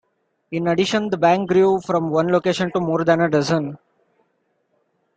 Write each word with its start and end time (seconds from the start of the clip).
In 0.49 0.67
addition 0.67 1.11
the 1.11 1.17
bank 1.19 1.47
grew 1.47 1.79
from 1.79 2.09
one 2.09 2.29
location 2.29 2.71
to 2.71 2.79
more 2.79 3.03
than 3.03 3.21
a 3.21 3.29
dozen. 3.29 3.77